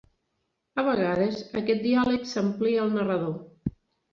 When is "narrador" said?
2.99-3.37